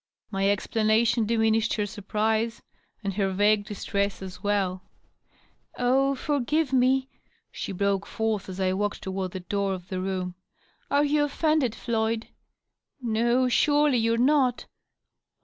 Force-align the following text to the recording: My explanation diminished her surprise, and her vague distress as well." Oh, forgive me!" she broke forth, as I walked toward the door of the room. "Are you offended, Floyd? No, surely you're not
My 0.31 0.49
explanation 0.49 1.27
diminished 1.27 1.75
her 1.75 1.85
surprise, 1.85 2.63
and 3.03 3.13
her 3.13 3.31
vague 3.31 3.65
distress 3.67 4.23
as 4.23 4.41
well." 4.41 4.81
Oh, 5.77 6.15
forgive 6.15 6.73
me!" 6.73 7.07
she 7.51 7.71
broke 7.71 8.07
forth, 8.07 8.49
as 8.49 8.59
I 8.59 8.73
walked 8.73 9.03
toward 9.03 9.29
the 9.33 9.41
door 9.41 9.73
of 9.75 9.89
the 9.89 10.01
room. 10.01 10.33
"Are 10.89 11.03
you 11.05 11.23
offended, 11.25 11.75
Floyd? 11.75 12.29
No, 12.99 13.47
surely 13.47 13.97
you're 13.99 14.17
not 14.17 14.65